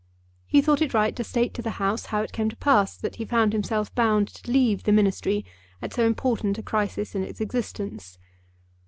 He 0.47 0.61
thought 0.63 0.81
it 0.81 0.95
right 0.95 1.15
to 1.15 1.23
state 1.23 1.53
to 1.53 1.61
the 1.61 1.77
House 1.77 2.07
how 2.07 2.23
it 2.23 2.31
came 2.31 2.49
to 2.49 2.55
pass 2.55 2.97
that 2.97 3.17
he 3.17 3.23
found 3.23 3.53
himself 3.53 3.93
bound 3.93 4.29
to 4.29 4.51
leave 4.51 4.81
the 4.81 4.91
Ministry 4.91 5.45
at 5.79 5.93
so 5.93 6.07
important 6.07 6.57
a 6.57 6.63
crisis 6.63 7.13
in 7.13 7.23
its 7.23 7.39
existence. 7.39 8.17